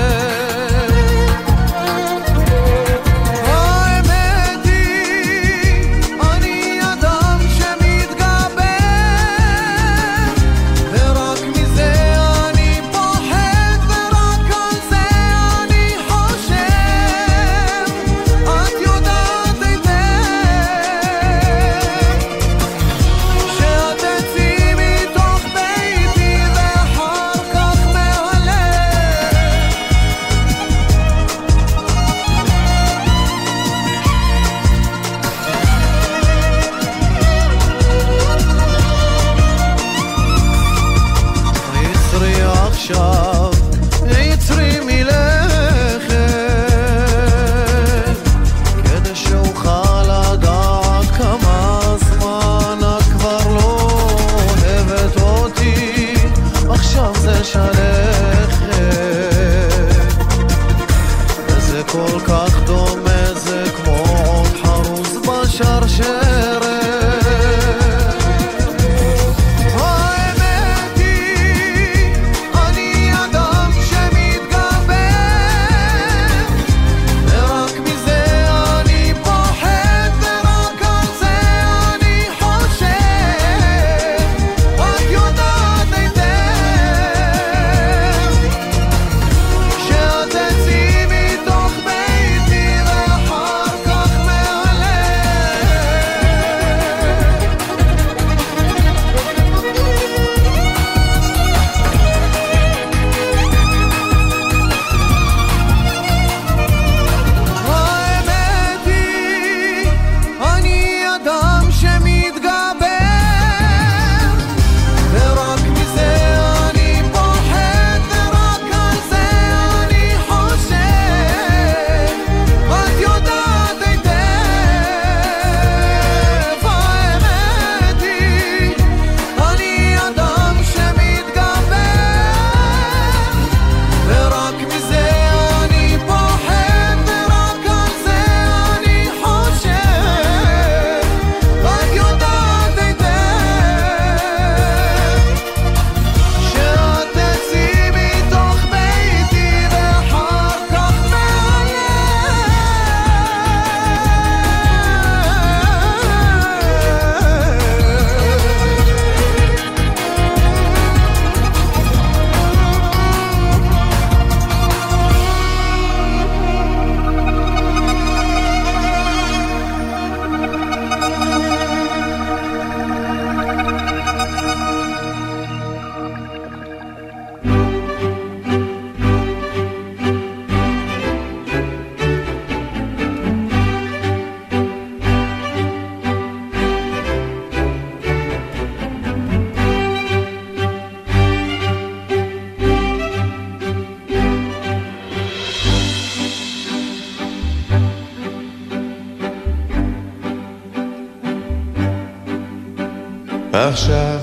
עכשיו? 203.72 204.20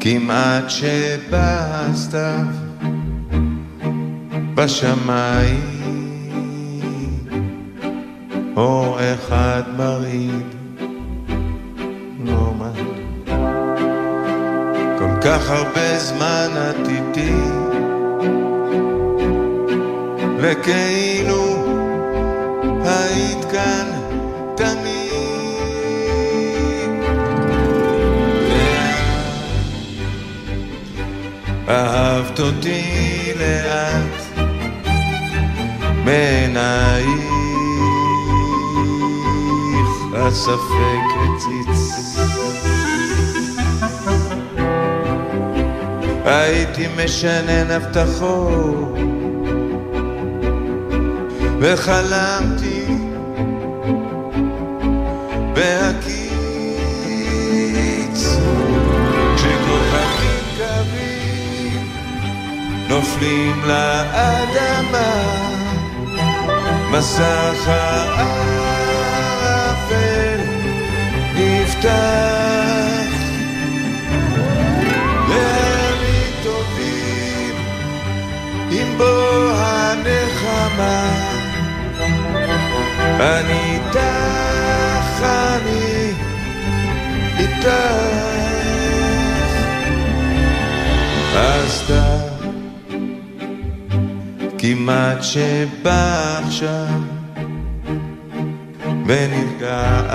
כמעט 0.00 0.70
שבא 0.70 1.66
הסתיו 1.70 2.46
בשמיים. 4.54 5.78
אור 8.56 8.98
אחד 9.14 9.62
מרעיד 9.76 10.46
נורמל 12.18 12.80
כל 14.98 15.20
כך 15.20 15.50
הרבה 15.50 15.98
זמן 15.98 16.48
את 16.70 16.88
איתי 16.88 17.34
וכאילו 20.38 21.47
אהבת 31.68 32.40
אותי 32.40 33.32
לאט 33.38 34.42
בעינייך 36.04 37.18
הספק 40.14 41.08
הציץ. 41.18 42.08
הייתי 46.24 46.86
משנן 47.04 47.70
הבטחות 47.70 48.94
וחלמתי 51.60 52.57
נופלים 63.18 63.62
לאדמה. 63.64 65.10
מסך 66.90 67.68
האפל 68.96 69.20
נפתח. 71.34 71.88
לימים 75.28 76.32
טובים 76.42 77.54
עם 78.70 78.98
בוא 78.98 79.52
הנחמה. 79.54 81.10
אני 83.20 83.74
איתך, 83.74 85.22
אני 85.22 86.12
איתך 87.38 87.68
אתה 91.88 92.37
כמעט 94.68 95.22
שבא 95.22 96.40
עכשיו 96.46 97.00
ונרגעת 99.06 100.10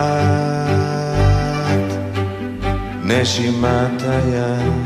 נשימת 3.04 4.02
הים. 4.02 4.84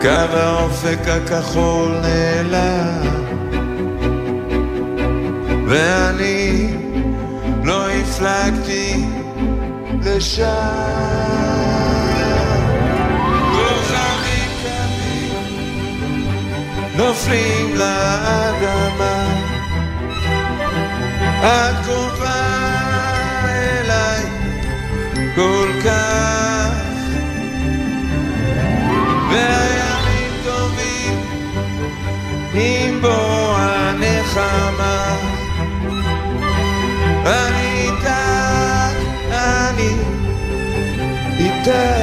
קו 0.00 0.08
האופק 0.08 1.08
הכחול 1.08 1.92
נעלם 2.02 3.08
ואני 5.66 6.74
לא 7.64 7.88
הפלגתי 7.90 9.04
לשם 10.04 11.41
נופלים 16.96 17.76
לאדמה. 17.76 19.26
את 21.42 21.84
קרובה 21.84 22.42
אליי 23.48 24.22
כל 25.34 25.68
כך. 25.84 26.72
והימים 29.30 30.32
טובים 30.44 31.20
עם 32.54 33.00
בוא 33.00 33.56
הנחמה. 33.58 35.16
אני 37.26 37.88
איתך, 37.88 38.08
אני 39.30 39.90
איתך 41.38 42.01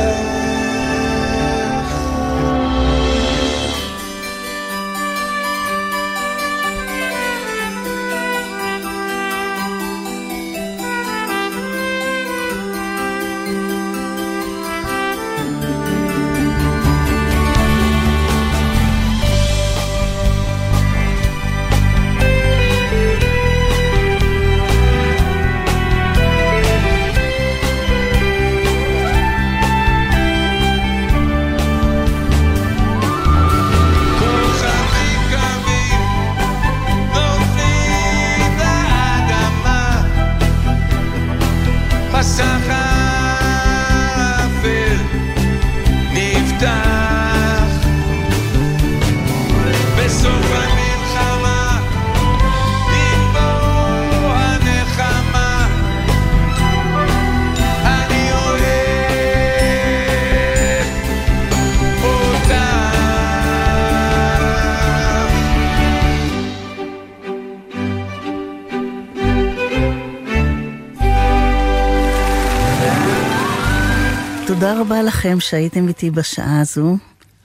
לכם 75.29 75.39
שהייתם 75.39 75.87
איתי 75.87 76.11
בשעה 76.11 76.61
הזו. 76.61 76.97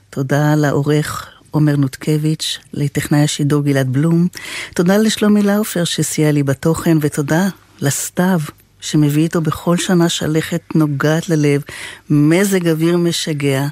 תודה 0.09 0.55
לעורך 0.55 1.29
עומר 1.51 1.75
נותקביץ', 1.75 2.59
לטכנאי 2.73 3.23
השידור 3.23 3.63
גלעד 3.63 3.93
בלום. 3.93 4.27
תודה 4.73 4.97
לשלומי 4.97 5.41
לאופר 5.41 5.83
שסייע 5.83 6.31
לי 6.31 6.43
בתוכן, 6.43 6.97
ותודה 7.01 7.47
לסתיו 7.81 8.39
שמביא 8.81 9.23
איתו 9.23 9.41
בכל 9.41 9.77
שנה 9.77 10.09
שלכת 10.09 10.61
נוגעת 10.75 11.29
ללב, 11.29 11.61
מזג 12.09 12.67
אוויר 12.67 12.97
משגע 12.97 13.67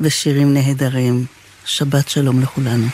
ושירים 0.00 0.54
נהדרים. 0.54 1.24
שבת 1.64 2.08
שלום 2.08 2.40
לכולנו. 2.40 2.86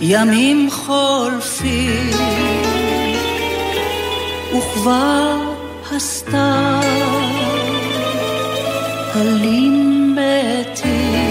ימים 0.00 0.70
חולפים 0.70 2.10
וכבר 4.58 5.54
הסתיו 5.92 7.19
הלים 9.13 10.15
ביתי 10.15 11.25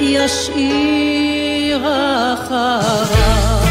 ישאיר 0.00 1.78
אחריו 1.78 3.62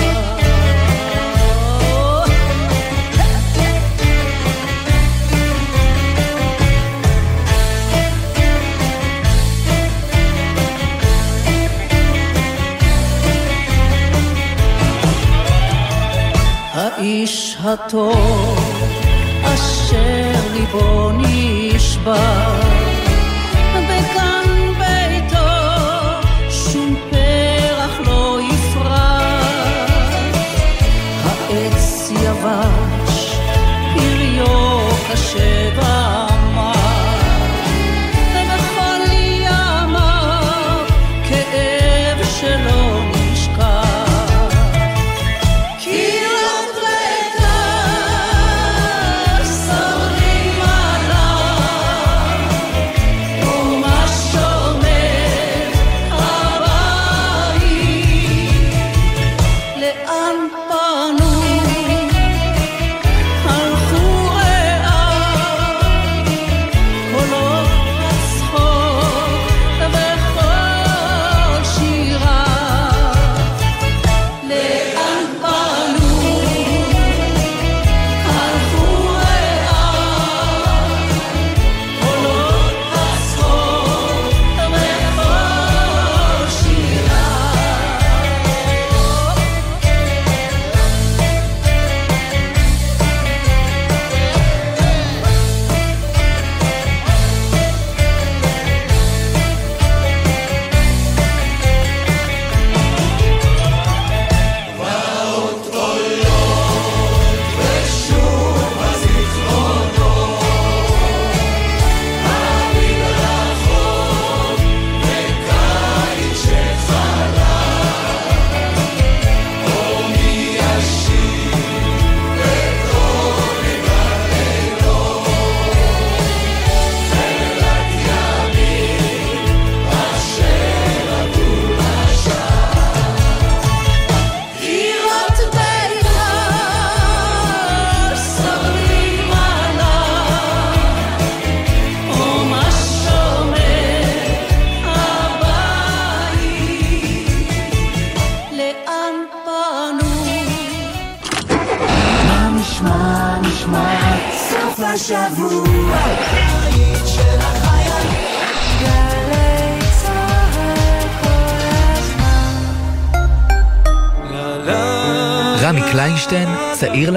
האיש 16.73 17.57
הטוב 17.63 18.59
אשר 19.43 20.31
ליבו 20.53 21.11
נשבר 21.11 21.64
吧。 22.06 22.85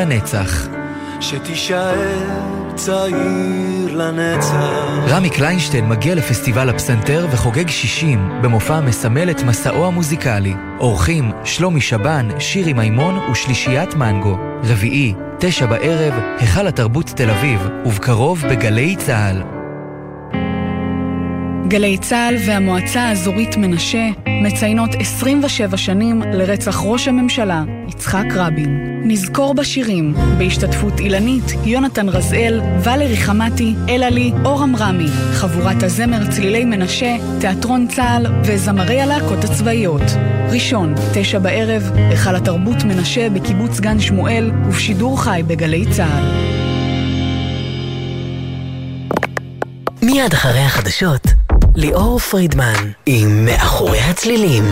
לנצח. 0.10 0.68
שתישאר 1.22 1.96
צעיר 2.76 3.98
לנצח. 3.98 4.54
רמי 5.08 5.30
קליינשטיין 5.30 5.90
מגיע 5.90 6.16
לפסטיבל 6.16 6.70
הפסנתר 6.70 7.28
וחוגג 7.32 7.70
60 7.70 8.30
במופע 8.42 8.76
המסמל 8.76 9.30
את 9.30 9.44
מסעו 9.44 9.88
המוזיקלי. 9.88 10.54
אורחים 10.80 11.32
שלומי 11.44 11.82
שבן, 11.82 12.28
שירי 12.40 12.74
מימון 12.74 13.18
ושלישיית 13.32 13.96
מנגו. 13.96 14.38
רביעי, 14.64 15.14
תשע 15.40 15.66
בערב, 15.66 16.14
היכל 16.40 16.68
התרבות 16.68 17.08
תל 17.08 17.30
אביב, 17.30 17.68
ובקרוב 17.86 18.44
בגלי 18.50 18.96
צה"ל. 18.96 19.59
גלי 21.70 21.98
צה"ל 21.98 22.36
והמועצה 22.46 23.02
האזורית 23.02 23.58
מנשה 23.58 24.08
מציינות 24.28 24.90
27 25.00 25.78
שנים 25.78 26.22
לרצח 26.22 26.82
ראש 26.84 27.08
הממשלה, 27.08 27.64
יצחק 27.88 28.26
רבין. 28.36 29.02
נזכור 29.04 29.54
בשירים, 29.54 30.14
בהשתתפות 30.38 31.00
אילנית, 31.00 31.44
יונתן 31.64 32.10
רזאל, 32.10 32.62
ולרי 32.84 33.18
חמתי, 33.18 33.74
אלעלי, 33.90 34.32
אורם 34.46 34.76
רמי, 34.76 35.08
חבורת 35.34 35.84
הזמר 35.84 36.32
צלילי 36.32 36.66
מנשה, 36.66 37.16
תיאטרון 37.40 37.88
צה"ל 37.88 38.26
וזמרי 38.44 39.02
הלהקות 39.02 39.44
הצבאיות. 39.44 40.12
ראשון, 40.52 40.96
תשע 41.14 41.40
בערב, 41.40 41.92
היכל 41.96 42.36
התרבות 42.36 42.84
מנשה 42.84 43.30
בקיבוץ 43.30 43.80
גן 43.80 44.00
שמואל, 44.00 44.52
ובשידור 44.66 45.22
חי 45.22 45.42
בגלי 45.48 45.86
צה"ל. 45.92 46.60
מיד 50.02 50.34
אחרי 50.34 50.60
החדשות, 50.60 51.29
ליאור 51.82 52.20
פרידמן 52.20 52.92
עם 53.06 53.46
מאחורי 53.46 54.00
הצלילים. 54.00 54.64